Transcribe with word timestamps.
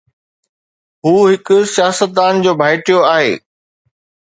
هو 1.05 1.13
هڪ 1.33 1.51
سياستدان 1.75 2.41
جو 2.47 2.57
ڀائٽيو 2.65 3.07
آهي. 3.13 3.31